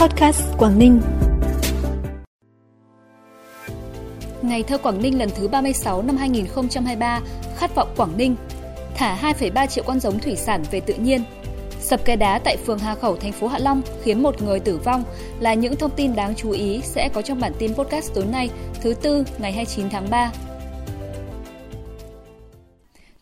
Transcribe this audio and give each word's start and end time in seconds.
Podcast 0.00 0.42
Quảng 0.58 0.78
Ninh. 0.78 1.00
Ngày 4.42 4.62
thơ 4.62 4.78
Quảng 4.78 5.02
Ninh 5.02 5.18
lần 5.18 5.30
thứ 5.36 5.48
36 5.48 6.02
năm 6.02 6.16
2023, 6.16 7.20
khát 7.56 7.74
vọng 7.74 7.88
Quảng 7.96 8.16
Ninh. 8.16 8.36
Thả 8.94 9.18
2,3 9.22 9.66
triệu 9.66 9.84
con 9.86 10.00
giống 10.00 10.18
thủy 10.18 10.36
sản 10.36 10.62
về 10.70 10.80
tự 10.80 10.94
nhiên. 10.94 11.22
Sập 11.80 12.04
kè 12.04 12.16
đá 12.16 12.38
tại 12.44 12.56
phường 12.56 12.78
Hà 12.78 12.94
Khẩu, 12.94 13.16
thành 13.16 13.32
phố 13.32 13.46
Hạ 13.46 13.58
Long 13.58 13.82
khiến 14.02 14.22
một 14.22 14.42
người 14.42 14.60
tử 14.60 14.76
vong 14.84 15.04
là 15.40 15.54
những 15.54 15.76
thông 15.76 15.96
tin 15.96 16.14
đáng 16.14 16.34
chú 16.34 16.50
ý 16.50 16.80
sẽ 16.84 17.08
có 17.14 17.22
trong 17.22 17.40
bản 17.40 17.52
tin 17.58 17.74
podcast 17.74 18.14
tối 18.14 18.24
nay, 18.24 18.50
thứ 18.82 18.94
tư 18.94 19.24
ngày 19.38 19.52
29 19.52 19.90
tháng 19.90 20.10
3. 20.10 20.32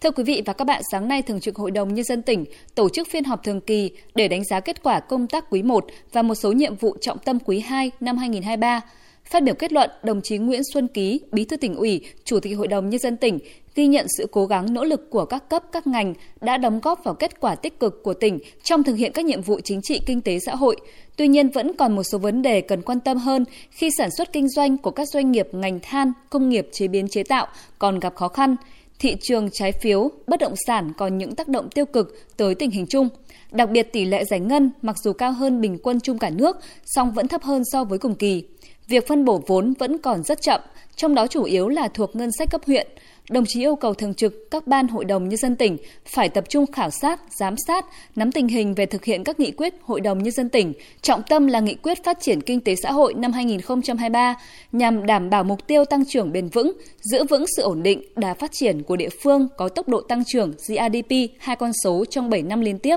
Thưa 0.00 0.10
quý 0.10 0.24
vị 0.24 0.42
và 0.46 0.52
các 0.52 0.64
bạn, 0.64 0.82
sáng 0.92 1.08
nay 1.08 1.22
Thường 1.22 1.40
trực 1.40 1.56
Hội 1.56 1.70
đồng 1.70 1.94
Nhân 1.94 2.04
dân 2.04 2.22
tỉnh 2.22 2.44
tổ 2.74 2.88
chức 2.88 3.08
phiên 3.10 3.24
họp 3.24 3.44
thường 3.44 3.60
kỳ 3.60 3.90
để 4.14 4.28
đánh 4.28 4.44
giá 4.44 4.60
kết 4.60 4.82
quả 4.82 5.00
công 5.00 5.26
tác 5.26 5.44
quý 5.50 5.62
1 5.62 5.86
và 6.12 6.22
một 6.22 6.34
số 6.34 6.52
nhiệm 6.52 6.74
vụ 6.76 6.96
trọng 7.00 7.18
tâm 7.18 7.38
quý 7.44 7.60
2 7.60 7.90
năm 8.00 8.16
2023. 8.16 8.80
Phát 9.24 9.42
biểu 9.42 9.54
kết 9.54 9.72
luận, 9.72 9.90
đồng 10.02 10.20
chí 10.22 10.38
Nguyễn 10.38 10.60
Xuân 10.72 10.88
Ký, 10.88 11.20
Bí 11.32 11.44
thư 11.44 11.56
tỉnh 11.56 11.74
ủy, 11.74 12.00
Chủ 12.24 12.40
tịch 12.40 12.58
Hội 12.58 12.68
đồng 12.68 12.90
Nhân 12.90 13.00
dân 13.00 13.16
tỉnh 13.16 13.38
ghi 13.74 13.86
nhận 13.86 14.06
sự 14.18 14.26
cố 14.32 14.46
gắng 14.46 14.74
nỗ 14.74 14.84
lực 14.84 15.10
của 15.10 15.24
các 15.24 15.48
cấp 15.48 15.62
các 15.72 15.86
ngành 15.86 16.14
đã 16.40 16.56
đóng 16.56 16.80
góp 16.80 17.04
vào 17.04 17.14
kết 17.14 17.40
quả 17.40 17.54
tích 17.54 17.80
cực 17.80 18.02
của 18.02 18.14
tỉnh 18.14 18.38
trong 18.62 18.82
thực 18.82 18.94
hiện 18.94 19.12
các 19.12 19.24
nhiệm 19.24 19.42
vụ 19.42 19.60
chính 19.64 19.82
trị 19.82 20.00
kinh 20.06 20.20
tế 20.20 20.38
xã 20.38 20.54
hội. 20.54 20.76
Tuy 21.16 21.28
nhiên 21.28 21.48
vẫn 21.48 21.72
còn 21.78 21.96
một 21.96 22.02
số 22.02 22.18
vấn 22.18 22.42
đề 22.42 22.60
cần 22.60 22.82
quan 22.82 23.00
tâm 23.00 23.18
hơn 23.18 23.44
khi 23.70 23.90
sản 23.98 24.10
xuất 24.10 24.32
kinh 24.32 24.48
doanh 24.48 24.78
của 24.78 24.90
các 24.90 25.08
doanh 25.08 25.32
nghiệp 25.32 25.48
ngành 25.52 25.78
than, 25.82 26.12
công 26.30 26.48
nghiệp 26.48 26.68
chế 26.72 26.88
biến 26.88 27.08
chế 27.08 27.22
tạo 27.22 27.46
còn 27.78 27.98
gặp 27.98 28.14
khó 28.16 28.28
khăn 28.28 28.56
thị 28.98 29.16
trường 29.20 29.50
trái 29.50 29.72
phiếu, 29.72 30.10
bất 30.26 30.40
động 30.40 30.54
sản 30.66 30.92
còn 30.96 31.18
những 31.18 31.34
tác 31.34 31.48
động 31.48 31.70
tiêu 31.70 31.86
cực 31.86 32.14
tới 32.36 32.54
tình 32.54 32.70
hình 32.70 32.86
chung. 32.86 33.08
Đặc 33.52 33.70
biệt 33.70 33.92
tỷ 33.92 34.04
lệ 34.04 34.24
giải 34.24 34.40
ngân 34.40 34.70
mặc 34.82 34.96
dù 35.04 35.12
cao 35.12 35.32
hơn 35.32 35.60
bình 35.60 35.78
quân 35.82 36.00
chung 36.00 36.18
cả 36.18 36.30
nước, 36.30 36.56
song 36.84 37.12
vẫn 37.12 37.28
thấp 37.28 37.42
hơn 37.42 37.62
so 37.72 37.84
với 37.84 37.98
cùng 37.98 38.14
kỳ. 38.14 38.44
Việc 38.88 39.06
phân 39.06 39.24
bổ 39.24 39.42
vốn 39.46 39.74
vẫn 39.78 39.98
còn 39.98 40.22
rất 40.22 40.42
chậm, 40.42 40.60
trong 40.96 41.14
đó 41.14 41.26
chủ 41.26 41.42
yếu 41.42 41.68
là 41.68 41.88
thuộc 41.88 42.16
ngân 42.16 42.30
sách 42.38 42.50
cấp 42.50 42.60
huyện. 42.66 42.88
Đồng 43.30 43.44
chí 43.46 43.60
yêu 43.60 43.76
cầu 43.76 43.94
thường 43.94 44.14
trực 44.14 44.50
các 44.50 44.66
ban 44.66 44.88
hội 44.88 45.04
đồng 45.04 45.28
nhân 45.28 45.36
dân 45.36 45.56
tỉnh 45.56 45.76
phải 46.06 46.28
tập 46.28 46.44
trung 46.48 46.66
khảo 46.66 46.90
sát, 46.90 47.20
giám 47.40 47.54
sát, 47.66 47.86
nắm 48.16 48.32
tình 48.32 48.48
hình 48.48 48.74
về 48.74 48.86
thực 48.86 49.04
hiện 49.04 49.24
các 49.24 49.40
nghị 49.40 49.50
quyết 49.50 49.74
hội 49.82 50.00
đồng 50.00 50.22
nhân 50.22 50.32
dân 50.32 50.48
tỉnh, 50.48 50.72
trọng 51.02 51.22
tâm 51.28 51.46
là 51.46 51.60
nghị 51.60 51.74
quyết 51.74 52.04
phát 52.04 52.18
triển 52.20 52.40
kinh 52.40 52.60
tế 52.60 52.74
xã 52.82 52.92
hội 52.92 53.14
năm 53.14 53.32
2023 53.32 54.34
nhằm 54.72 55.06
đảm 55.06 55.30
bảo 55.30 55.44
mục 55.44 55.66
tiêu 55.66 55.84
tăng 55.84 56.04
trưởng 56.04 56.32
bền 56.32 56.48
vững, 56.48 56.72
giữ 57.00 57.24
vững 57.24 57.44
sự 57.56 57.62
ổn 57.62 57.82
định, 57.82 58.02
đà 58.16 58.34
phát 58.34 58.52
triển 58.52 58.82
của 58.82 58.96
địa 58.96 59.10
phương 59.22 59.48
có 59.56 59.68
tốc 59.68 59.88
độ 59.88 60.00
tăng 60.00 60.22
trưởng 60.26 60.52
GDP 60.68 61.12
hai 61.38 61.56
con 61.56 61.72
số 61.84 62.04
trong 62.10 62.30
7 62.30 62.42
năm 62.42 62.60
liên 62.60 62.78
tiếp, 62.78 62.96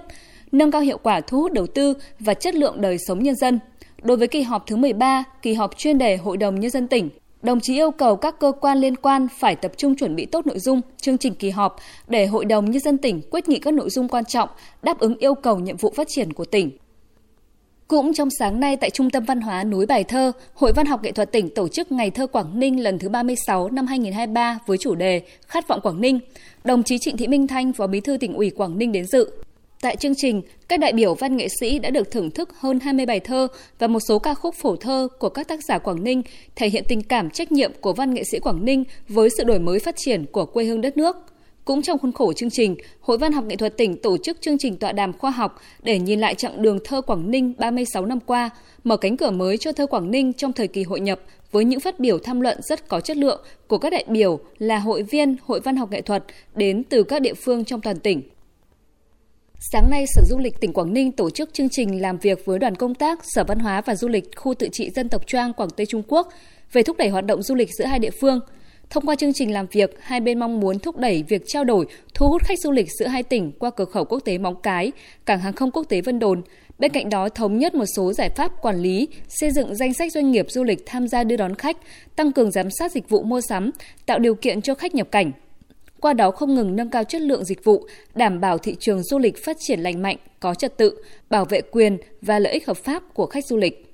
nâng 0.51 0.71
cao 0.71 0.81
hiệu 0.81 0.97
quả 1.03 1.21
thu 1.21 1.41
hút 1.41 1.51
đầu 1.51 1.67
tư 1.67 1.93
và 2.19 2.33
chất 2.33 2.55
lượng 2.55 2.81
đời 2.81 2.97
sống 3.07 3.23
nhân 3.23 3.35
dân. 3.35 3.59
Đối 4.03 4.17
với 4.17 4.27
kỳ 4.27 4.41
họp 4.41 4.67
thứ 4.67 4.75
13, 4.75 5.23
kỳ 5.41 5.53
họp 5.53 5.77
chuyên 5.77 5.97
đề 5.97 6.17
Hội 6.17 6.37
đồng 6.37 6.59
Nhân 6.59 6.71
dân 6.71 6.87
tỉnh, 6.87 7.09
Đồng 7.41 7.59
chí 7.59 7.73
yêu 7.73 7.91
cầu 7.91 8.15
các 8.15 8.39
cơ 8.39 8.51
quan 8.61 8.77
liên 8.77 8.95
quan 8.95 9.27
phải 9.39 9.55
tập 9.55 9.71
trung 9.77 9.95
chuẩn 9.95 10.15
bị 10.15 10.25
tốt 10.25 10.47
nội 10.47 10.59
dung, 10.59 10.81
chương 10.97 11.17
trình 11.17 11.35
kỳ 11.35 11.49
họp 11.49 11.75
để 12.07 12.25
Hội 12.25 12.45
đồng 12.45 12.71
Nhân 12.71 12.79
dân 12.79 12.97
tỉnh 12.97 13.21
quyết 13.31 13.49
nghị 13.49 13.59
các 13.59 13.73
nội 13.73 13.89
dung 13.89 14.07
quan 14.07 14.25
trọng 14.25 14.49
đáp 14.83 14.99
ứng 14.99 15.17
yêu 15.17 15.35
cầu 15.35 15.59
nhiệm 15.59 15.77
vụ 15.77 15.93
phát 15.95 16.07
triển 16.09 16.33
của 16.33 16.45
tỉnh. 16.45 16.71
Cũng 17.87 18.13
trong 18.13 18.29
sáng 18.39 18.59
nay 18.59 18.77
tại 18.77 18.89
Trung 18.89 19.09
tâm 19.09 19.25
Văn 19.25 19.41
hóa 19.41 19.63
núi 19.63 19.85
Bài 19.85 20.03
Thơ, 20.03 20.31
Hội 20.53 20.71
Văn 20.75 20.85
học 20.85 21.03
Nghệ 21.03 21.11
thuật 21.11 21.31
tỉnh 21.31 21.49
tổ 21.55 21.67
chức 21.67 21.91
Ngày 21.91 22.11
thơ 22.11 22.27
Quảng 22.27 22.59
Ninh 22.59 22.83
lần 22.83 22.99
thứ 22.99 23.09
36 23.09 23.69
năm 23.69 23.87
2023 23.87 24.59
với 24.65 24.77
chủ 24.77 24.95
đề 24.95 25.21
Khát 25.47 25.67
vọng 25.67 25.81
Quảng 25.81 26.01
Ninh. 26.01 26.19
Đồng 26.63 26.83
chí 26.83 26.97
Trịnh 26.97 27.17
Thị 27.17 27.27
Minh 27.27 27.47
Thanh, 27.47 27.73
Phó 27.73 27.87
Bí 27.87 28.01
thư 28.01 28.17
tỉnh 28.17 28.33
ủy 28.33 28.49
Quảng 28.49 28.77
Ninh 28.77 28.91
đến 28.91 29.05
dự. 29.05 29.31
Tại 29.81 29.95
chương 29.95 30.15
trình, 30.15 30.41
các 30.67 30.79
đại 30.79 30.93
biểu 30.93 31.13
văn 31.13 31.37
nghệ 31.37 31.47
sĩ 31.59 31.79
đã 31.79 31.89
được 31.89 32.11
thưởng 32.11 32.31
thức 32.31 32.49
hơn 32.59 32.79
20 32.79 33.05
bài 33.05 33.19
thơ 33.19 33.47
và 33.79 33.87
một 33.87 33.99
số 33.99 34.19
ca 34.19 34.33
khúc 34.33 34.55
phổ 34.55 34.75
thơ 34.75 35.07
của 35.19 35.29
các 35.29 35.47
tác 35.47 35.59
giả 35.63 35.77
Quảng 35.77 36.03
Ninh, 36.03 36.21
thể 36.55 36.69
hiện 36.69 36.83
tình 36.87 37.03
cảm 37.03 37.29
trách 37.29 37.51
nhiệm 37.51 37.71
của 37.81 37.93
văn 37.93 38.13
nghệ 38.13 38.23
sĩ 38.31 38.39
Quảng 38.39 38.65
Ninh 38.65 38.83
với 39.09 39.29
sự 39.37 39.43
đổi 39.43 39.59
mới 39.59 39.79
phát 39.79 39.95
triển 39.97 40.25
của 40.25 40.45
quê 40.45 40.65
hương 40.65 40.81
đất 40.81 40.97
nước. 40.97 41.15
Cũng 41.65 41.81
trong 41.81 41.99
khuôn 41.99 42.11
khổ 42.11 42.33
chương 42.33 42.49
trình, 42.49 42.75
Hội 42.99 43.17
Văn 43.17 43.31
học 43.31 43.45
Nghệ 43.45 43.55
thuật 43.55 43.77
tỉnh 43.77 44.01
tổ 44.01 44.17
chức 44.17 44.41
chương 44.41 44.57
trình 44.57 44.77
tọa 44.77 44.91
đàm 44.91 45.13
khoa 45.13 45.31
học 45.31 45.61
để 45.83 45.99
nhìn 45.99 46.19
lại 46.19 46.35
chặng 46.35 46.61
đường 46.61 46.79
thơ 46.83 47.01
Quảng 47.01 47.31
Ninh 47.31 47.53
36 47.57 48.05
năm 48.05 48.19
qua, 48.19 48.49
mở 48.83 48.97
cánh 48.97 49.17
cửa 49.17 49.31
mới 49.31 49.57
cho 49.57 49.71
thơ 49.71 49.87
Quảng 49.87 50.11
Ninh 50.11 50.33
trong 50.33 50.53
thời 50.53 50.67
kỳ 50.67 50.83
hội 50.83 50.99
nhập 50.99 51.19
với 51.51 51.65
những 51.65 51.79
phát 51.79 51.99
biểu 51.99 52.19
tham 52.19 52.41
luận 52.41 52.57
rất 52.61 52.87
có 52.87 52.99
chất 52.99 53.17
lượng 53.17 53.41
của 53.67 53.77
các 53.77 53.89
đại 53.89 54.05
biểu 54.07 54.39
là 54.57 54.79
hội 54.79 55.03
viên 55.03 55.35
Hội 55.45 55.59
Văn 55.59 55.77
học 55.77 55.91
Nghệ 55.91 56.01
thuật 56.01 56.23
đến 56.55 56.83
từ 56.83 57.03
các 57.03 57.21
địa 57.21 57.33
phương 57.33 57.65
trong 57.65 57.81
toàn 57.81 57.99
tỉnh. 57.99 58.21
Sáng 59.63 59.89
nay, 59.89 60.05
Sở 60.07 60.21
Du 60.25 60.37
lịch 60.37 60.59
tỉnh 60.59 60.73
Quảng 60.73 60.93
Ninh 60.93 61.11
tổ 61.11 61.29
chức 61.29 61.53
chương 61.53 61.69
trình 61.69 62.01
làm 62.01 62.17
việc 62.17 62.45
với 62.45 62.59
đoàn 62.59 62.75
công 62.75 62.95
tác 62.95 63.19
Sở 63.23 63.43
Văn 63.43 63.59
hóa 63.59 63.81
và 63.81 63.95
Du 63.95 64.07
lịch 64.07 64.35
khu 64.35 64.53
tự 64.53 64.69
trị 64.71 64.89
dân 64.89 65.09
tộc 65.09 65.27
Trang 65.27 65.53
Quảng 65.53 65.69
Tây 65.69 65.85
Trung 65.85 66.03
Quốc 66.07 66.29
về 66.71 66.83
thúc 66.83 66.97
đẩy 66.97 67.09
hoạt 67.09 67.25
động 67.25 67.43
du 67.43 67.55
lịch 67.55 67.69
giữa 67.77 67.85
hai 67.85 67.99
địa 67.99 68.09
phương. 68.21 68.39
Thông 68.89 69.05
qua 69.05 69.15
chương 69.15 69.33
trình 69.33 69.53
làm 69.53 69.65
việc, 69.71 69.97
hai 69.99 70.19
bên 70.19 70.39
mong 70.39 70.59
muốn 70.59 70.79
thúc 70.79 70.97
đẩy 70.97 71.23
việc 71.27 71.41
trao 71.47 71.63
đổi, 71.63 71.85
thu 72.13 72.27
hút 72.27 72.43
khách 72.43 72.59
du 72.59 72.71
lịch 72.71 72.87
giữa 72.99 73.07
hai 73.07 73.23
tỉnh 73.23 73.51
qua 73.59 73.69
cửa 73.69 73.85
khẩu 73.85 74.05
quốc 74.05 74.19
tế 74.19 74.37
Móng 74.37 74.61
Cái, 74.63 74.91
cảng 75.25 75.39
hàng 75.39 75.53
không 75.53 75.71
quốc 75.71 75.83
tế 75.89 76.01
Vân 76.01 76.19
Đồn. 76.19 76.41
Bên 76.79 76.91
cạnh 76.91 77.09
đó, 77.09 77.29
thống 77.29 77.57
nhất 77.57 77.75
một 77.75 77.85
số 77.95 78.13
giải 78.13 78.29
pháp 78.29 78.51
quản 78.61 78.81
lý, 78.81 79.07
xây 79.27 79.51
dựng 79.51 79.75
danh 79.75 79.93
sách 79.93 80.11
doanh 80.11 80.31
nghiệp 80.31 80.45
du 80.49 80.63
lịch 80.63 80.83
tham 80.85 81.07
gia 81.07 81.23
đưa 81.23 81.37
đón 81.37 81.55
khách, 81.55 81.77
tăng 82.15 82.31
cường 82.31 82.51
giám 82.51 82.67
sát 82.79 82.91
dịch 82.91 83.09
vụ 83.09 83.23
mua 83.23 83.41
sắm, 83.41 83.71
tạo 84.05 84.19
điều 84.19 84.35
kiện 84.35 84.61
cho 84.61 84.75
khách 84.75 84.95
nhập 84.95 85.11
cảnh, 85.11 85.31
qua 86.01 86.13
đó 86.13 86.31
không 86.31 86.55
ngừng 86.55 86.75
nâng 86.75 86.89
cao 86.89 87.03
chất 87.03 87.21
lượng 87.21 87.45
dịch 87.45 87.63
vụ, 87.63 87.87
đảm 88.15 88.41
bảo 88.41 88.57
thị 88.57 88.75
trường 88.79 89.03
du 89.03 89.19
lịch 89.19 89.45
phát 89.45 89.57
triển 89.59 89.79
lành 89.79 90.01
mạnh, 90.01 90.17
có 90.39 90.53
trật 90.53 90.77
tự, 90.77 90.95
bảo 91.29 91.45
vệ 91.45 91.61
quyền 91.61 91.97
và 92.21 92.39
lợi 92.39 92.53
ích 92.53 92.67
hợp 92.67 92.77
pháp 92.77 93.03
của 93.13 93.25
khách 93.25 93.45
du 93.45 93.57
lịch. 93.57 93.91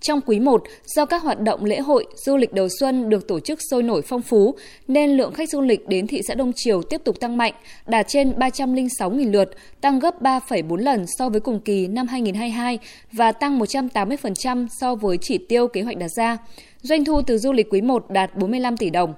Trong 0.00 0.20
quý 0.20 0.40
1, 0.40 0.62
do 0.84 1.04
các 1.04 1.22
hoạt 1.22 1.40
động 1.40 1.64
lễ 1.64 1.80
hội, 1.80 2.06
du 2.14 2.36
lịch 2.36 2.52
đầu 2.52 2.68
xuân 2.80 3.08
được 3.08 3.28
tổ 3.28 3.40
chức 3.40 3.58
sôi 3.70 3.82
nổi 3.82 4.02
phong 4.02 4.22
phú, 4.22 4.54
nên 4.88 5.10
lượng 5.10 5.32
khách 5.32 5.50
du 5.50 5.60
lịch 5.60 5.88
đến 5.88 6.06
thị 6.06 6.20
xã 6.28 6.34
Đông 6.34 6.52
Triều 6.56 6.82
tiếp 6.82 7.00
tục 7.04 7.20
tăng 7.20 7.36
mạnh, 7.36 7.52
đạt 7.86 8.06
trên 8.08 8.32
306.000 8.32 9.30
lượt, 9.30 9.50
tăng 9.80 9.98
gấp 9.98 10.22
3,4 10.22 10.76
lần 10.76 11.04
so 11.18 11.28
với 11.28 11.40
cùng 11.40 11.60
kỳ 11.60 11.86
năm 11.86 12.06
2022 12.06 12.78
và 13.12 13.32
tăng 13.32 13.58
180% 13.58 14.66
so 14.80 14.94
với 14.94 15.18
chỉ 15.20 15.38
tiêu 15.38 15.68
kế 15.68 15.82
hoạch 15.82 15.96
đặt 15.96 16.08
ra. 16.08 16.38
Doanh 16.82 17.04
thu 17.04 17.22
từ 17.22 17.38
du 17.38 17.52
lịch 17.52 17.66
quý 17.70 17.80
1 17.80 18.10
đạt 18.10 18.36
45 18.36 18.76
tỷ 18.76 18.90
đồng. 18.90 19.14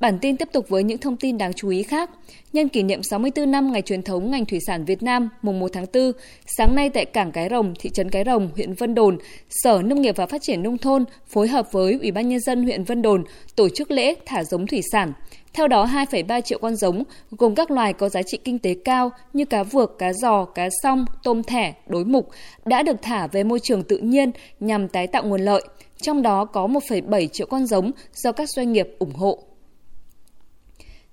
Bản 0.00 0.18
tin 0.18 0.36
tiếp 0.36 0.48
tục 0.52 0.68
với 0.68 0.82
những 0.82 0.98
thông 0.98 1.16
tin 1.16 1.38
đáng 1.38 1.52
chú 1.52 1.68
ý 1.68 1.82
khác. 1.82 2.10
Nhân 2.52 2.68
kỷ 2.68 2.82
niệm 2.82 3.02
64 3.02 3.50
năm 3.50 3.72
ngày 3.72 3.82
truyền 3.82 4.02
thống 4.02 4.30
ngành 4.30 4.44
thủy 4.44 4.58
sản 4.66 4.84
Việt 4.84 5.02
Nam 5.02 5.28
mùng 5.42 5.60
1 5.60 5.70
tháng 5.72 5.86
4, 5.94 6.12
sáng 6.46 6.74
nay 6.74 6.90
tại 6.90 7.04
cảng 7.04 7.32
Cái 7.32 7.48
Rồng, 7.50 7.74
thị 7.78 7.90
trấn 7.90 8.10
Cái 8.10 8.24
Rồng, 8.26 8.50
huyện 8.56 8.74
Vân 8.74 8.94
Đồn, 8.94 9.18
Sở 9.50 9.82
Nông 9.82 10.00
nghiệp 10.00 10.16
và 10.16 10.26
Phát 10.26 10.42
triển 10.42 10.62
Nông 10.62 10.78
thôn 10.78 11.04
phối 11.26 11.48
hợp 11.48 11.72
với 11.72 11.98
Ủy 12.00 12.10
ban 12.10 12.28
Nhân 12.28 12.40
dân 12.40 12.62
huyện 12.62 12.84
Vân 12.84 13.02
Đồn 13.02 13.24
tổ 13.56 13.68
chức 13.68 13.90
lễ 13.90 14.14
thả 14.26 14.44
giống 14.44 14.66
thủy 14.66 14.80
sản. 14.92 15.12
Theo 15.52 15.68
đó, 15.68 15.86
2,3 15.86 16.40
triệu 16.40 16.58
con 16.58 16.76
giống 16.76 17.02
gồm 17.30 17.54
các 17.54 17.70
loài 17.70 17.92
có 17.92 18.08
giá 18.08 18.22
trị 18.22 18.38
kinh 18.44 18.58
tế 18.58 18.74
cao 18.84 19.10
như 19.32 19.44
cá 19.44 19.62
vược, 19.62 19.98
cá 19.98 20.12
giò, 20.12 20.44
cá 20.44 20.68
song, 20.82 21.04
tôm 21.22 21.42
thẻ, 21.42 21.74
đối 21.86 22.04
mục 22.04 22.28
đã 22.64 22.82
được 22.82 22.96
thả 23.02 23.26
về 23.26 23.44
môi 23.44 23.60
trường 23.60 23.82
tự 23.82 23.98
nhiên 23.98 24.30
nhằm 24.60 24.88
tái 24.88 25.06
tạo 25.06 25.24
nguồn 25.24 25.40
lợi. 25.40 25.62
Trong 26.00 26.22
đó 26.22 26.44
có 26.44 26.66
1,7 26.66 27.26
triệu 27.26 27.46
con 27.46 27.66
giống 27.66 27.90
do 28.14 28.32
các 28.32 28.48
doanh 28.50 28.72
nghiệp 28.72 28.88
ủng 28.98 29.14
hộ. 29.14 29.42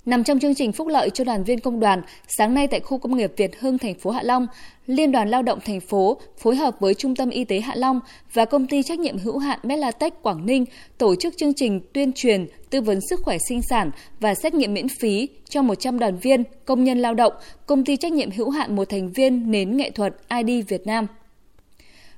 Nằm 0.06 0.24
trong 0.24 0.40
chương 0.40 0.56
trình 0.56 0.72
phúc 0.72 0.88
lợi 0.88 1.10
cho 1.10 1.24
đoàn 1.24 1.44
viên 1.44 1.60
công 1.60 1.80
đoàn, 1.80 2.02
sáng 2.28 2.54
nay 2.54 2.68
tại 2.68 2.80
khu 2.80 2.98
công 2.98 3.18
nghiệp 3.18 3.34
Việt 3.38 3.60
Hưng, 3.60 3.78
thành 3.78 3.94
phố 3.94 4.12
Hạ 4.12 4.24
Long, 4.24 4.48
Liên 4.88 5.12
đoàn 5.12 5.30
Lao 5.30 5.42
động 5.42 5.60
thành 5.66 5.80
phố 5.80 6.18
phối 6.38 6.56
hợp 6.56 6.76
với 6.80 6.94
Trung 6.94 7.16
tâm 7.16 7.30
Y 7.30 7.44
tế 7.44 7.60
Hạ 7.60 7.76
Long 7.76 8.00
và 8.34 8.46
công 8.46 8.68
ty 8.68 8.84
trách 8.84 9.00
nhiệm 9.00 9.18
hữu 9.18 9.38
hạn 9.38 9.60
Melatech 9.64 10.22
Quảng 10.22 10.46
Ninh 10.46 10.66
tổ 10.98 11.16
chức 11.16 11.34
chương 11.38 11.54
trình 11.54 11.82
tuyên 11.94 12.12
truyền, 12.14 12.46
tư 12.70 12.82
vấn 12.82 13.00
sức 13.10 13.20
khỏe 13.24 13.38
sinh 13.50 13.62
sản 13.70 13.92
và 14.20 14.36
xét 14.36 14.54
nghiệm 14.54 14.74
miễn 14.74 14.88
phí 14.88 15.30
cho 15.50 15.62
100 15.62 16.00
đoàn 16.00 16.18
viên, 16.18 16.44
công 16.66 16.84
nhân 16.84 17.00
lao 17.00 17.14
động, 17.14 17.34
công 17.66 17.86
ty 17.86 17.98
trách 17.98 18.12
nhiệm 18.12 18.32
hữu 18.32 18.50
hạn 18.50 18.76
một 18.76 18.90
thành 18.90 19.12
viên 19.12 19.52
nến 19.52 19.78
nghệ 19.78 19.92
thuật 19.92 20.16
ID 20.30 20.66
Việt 20.68 20.88
Nam. 20.88 21.08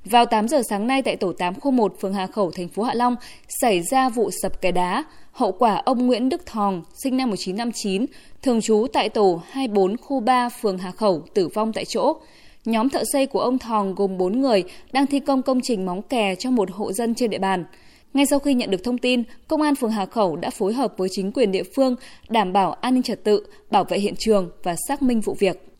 Vào 0.06 0.25
8 0.25 0.48
giờ 0.48 0.62
sáng 0.69 0.88
nay 0.88 1.02
tại 1.02 1.16
tổ 1.16 1.34
8 1.34 1.60
khu 1.60 1.72
1 1.72 1.96
phường 2.02 2.13
Hà 2.13 2.28
Khẩu, 2.28 2.52
thành 2.52 2.68
phố 2.68 2.84
Hạ 2.84 2.94
Long 2.94 3.16
xảy 3.62 3.81
ra 3.81 4.10
vụ 4.10 4.30
sập 4.42 4.62
kè 4.62 4.72
đá. 4.72 5.04
Hậu 5.31 5.52
quả 5.52 5.81
ông 5.86 6.07
Nguyễn 6.07 6.30
Đức 6.30 6.46
Thòng, 6.46 6.84
sinh 7.04 7.18
năm 7.18 7.30
1959, 7.30 8.06
thường 8.42 8.62
trú 8.62 8.88
tại 8.94 9.10
tổ 9.10 9.42
24 9.50 9.98
khu 9.98 10.19
3 10.19 10.50
phường 10.50 10.78
Hà 10.78 10.92
Khẩu, 10.92 11.24
tử 11.34 11.48
vong 11.48 11.74
tại 11.74 11.86
chỗ. 11.86 12.18
Nhóm 12.66 12.90
thợ 12.90 13.04
xây 13.13 13.25
của 13.25 13.40
ông 13.40 13.60
Thòng 13.60 13.96
gồm 13.96 14.18
4 14.18 14.42
người 14.42 14.63
đang 14.92 15.07
thi 15.07 15.19
công 15.19 15.42
công 15.42 15.60
trình 15.63 15.86
móng 15.86 16.02
kè 16.02 16.36
cho 16.36 16.51
một 16.51 16.69
hộ 16.72 16.94
dân 16.94 17.16
trên 17.16 17.30
địa 17.30 17.40
bàn. 17.40 17.66
Ngay 18.13 18.25
sau 18.25 18.40
khi 18.40 18.54
nhận 18.54 18.72
được 18.72 18.84
thông 18.84 18.98
tin, 18.98 19.24
Công 19.48 19.62
an 19.62 19.75
phường 19.75 19.92
Hà 19.92 20.06
Khẩu 20.06 20.36
đã 20.36 20.50
phối 20.50 20.74
hợp 20.74 20.94
với 20.98 21.10
chính 21.12 21.31
quyền 21.31 21.51
địa 21.51 21.63
phương 21.75 21.96
đảm 22.30 22.54
bảo 22.54 22.72
an 22.72 22.94
ninh 22.94 23.04
trật 23.04 23.24
tự, 23.24 23.46
bảo 23.72 23.84
vệ 23.84 24.00
hiện 24.00 24.16
trường 24.18 24.50
và 24.63 24.75
xác 24.88 25.01
minh 25.01 25.22
vụ 25.22 25.36
việc. 25.40 25.75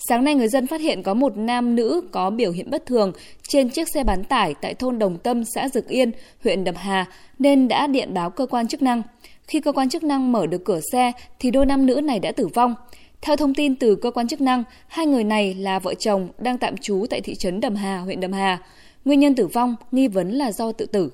Sáng 0.00 0.24
nay 0.24 0.34
người 0.34 0.48
dân 0.48 0.66
phát 0.66 0.80
hiện 0.80 1.02
có 1.02 1.14
một 1.14 1.36
nam 1.36 1.76
nữ 1.76 2.00
có 2.10 2.30
biểu 2.30 2.52
hiện 2.52 2.70
bất 2.70 2.86
thường 2.86 3.12
trên 3.48 3.68
chiếc 3.68 3.88
xe 3.94 4.04
bán 4.04 4.24
tải 4.24 4.54
tại 4.62 4.74
thôn 4.74 4.98
Đồng 4.98 5.18
Tâm, 5.18 5.44
xã 5.54 5.68
Dực 5.68 5.88
Yên, 5.88 6.10
huyện 6.44 6.64
Đầm 6.64 6.74
Hà 6.74 7.06
nên 7.38 7.68
đã 7.68 7.86
điện 7.86 8.14
báo 8.14 8.30
cơ 8.30 8.46
quan 8.46 8.68
chức 8.68 8.82
năng. 8.82 9.02
Khi 9.46 9.60
cơ 9.60 9.72
quan 9.72 9.88
chức 9.88 10.02
năng 10.04 10.32
mở 10.32 10.46
được 10.46 10.64
cửa 10.64 10.80
xe 10.92 11.12
thì 11.38 11.50
đôi 11.50 11.66
nam 11.66 11.86
nữ 11.86 12.00
này 12.00 12.18
đã 12.18 12.32
tử 12.32 12.46
vong. 12.46 12.74
Theo 13.20 13.36
thông 13.36 13.54
tin 13.54 13.76
từ 13.76 13.94
cơ 13.94 14.10
quan 14.10 14.28
chức 14.28 14.40
năng, 14.40 14.64
hai 14.88 15.06
người 15.06 15.24
này 15.24 15.54
là 15.54 15.78
vợ 15.78 15.94
chồng 15.94 16.28
đang 16.38 16.58
tạm 16.58 16.76
trú 16.76 17.06
tại 17.10 17.20
thị 17.20 17.34
trấn 17.34 17.60
Đầm 17.60 17.74
Hà, 17.74 17.98
huyện 17.98 18.20
Đầm 18.20 18.32
Hà. 18.32 18.58
Nguyên 19.04 19.20
nhân 19.20 19.34
tử 19.34 19.46
vong 19.46 19.76
nghi 19.92 20.08
vấn 20.08 20.30
là 20.30 20.52
do 20.52 20.72
tự 20.72 20.86
tử. 20.86 21.10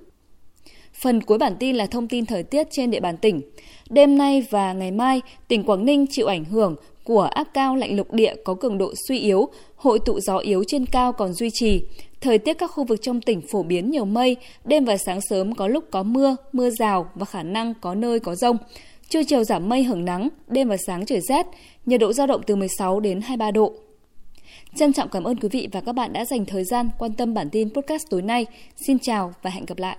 Phần 1.00 1.23
cuối 1.23 1.38
bản 1.38 1.56
tin 1.58 1.76
là 1.76 1.87
thông 1.87 2.08
tin 2.08 2.26
thời 2.26 2.43
tiết 2.43 2.67
trên 2.70 2.91
địa 2.91 3.00
bàn 3.00 3.17
tỉnh. 3.17 3.41
Đêm 3.91 4.19
nay 4.19 4.46
và 4.50 4.73
ngày 4.73 4.91
mai, 4.91 5.20
tỉnh 5.49 5.64
Quảng 5.64 5.85
Ninh 5.85 6.06
chịu 6.11 6.26
ảnh 6.26 6.44
hưởng 6.44 6.76
của 7.05 7.23
áp 7.23 7.49
cao 7.55 7.76
lạnh 7.76 7.96
lục 7.96 8.12
địa 8.12 8.35
có 8.44 8.55
cường 8.55 8.79
độ 8.79 8.93
suy 9.08 9.19
yếu, 9.19 9.49
hội 9.76 9.99
tụ 9.99 10.20
gió 10.20 10.37
yếu 10.38 10.64
trên 10.67 10.87
cao 10.87 11.12
còn 11.12 11.32
duy 11.32 11.50
trì. 11.52 11.85
Thời 12.20 12.38
tiết 12.38 12.55
các 12.55 12.70
khu 12.70 12.85
vực 12.85 13.02
trong 13.02 13.20
tỉnh 13.20 13.41
phổ 13.52 13.62
biến 13.62 13.91
nhiều 13.91 14.05
mây, 14.05 14.37
đêm 14.64 14.85
và 14.85 14.96
sáng 14.96 15.20
sớm 15.20 15.55
có 15.55 15.69
lúc 15.69 15.85
có 15.91 16.02
mưa, 16.02 16.37
mưa 16.52 16.70
rào 16.70 17.11
và 17.14 17.25
khả 17.25 17.43
năng 17.43 17.75
có 17.81 17.94
nơi 17.94 18.20
có 18.20 18.35
rông. 18.35 18.56
Trưa 19.08 19.23
chiều 19.25 19.44
giảm 19.44 19.69
mây 19.69 19.85
hưởng 19.85 20.05
nắng, 20.05 20.29
đêm 20.49 20.69
và 20.69 20.76
sáng 20.87 21.06
trời 21.06 21.20
rét, 21.20 21.46
nhiệt 21.87 22.00
độ 22.00 22.12
dao 22.12 22.26
động 22.26 22.41
từ 22.46 22.56
16 22.56 23.00
đến 23.00 23.20
23 23.20 23.50
độ. 23.50 23.73
Trân 24.76 24.93
trọng 24.93 25.08
cảm 25.08 25.25
ơn 25.25 25.37
quý 25.37 25.49
vị 25.49 25.69
và 25.73 25.81
các 25.81 25.93
bạn 25.93 26.12
đã 26.12 26.25
dành 26.25 26.44
thời 26.44 26.64
gian 26.64 26.91
quan 26.99 27.12
tâm 27.12 27.35
bản 27.35 27.50
tin 27.50 27.70
podcast 27.70 28.02
tối 28.11 28.23
nay. 28.23 28.46
Xin 28.87 28.99
chào 28.99 29.32
và 29.43 29.50
hẹn 29.50 29.67
gặp 29.67 29.79
lại. 29.79 29.93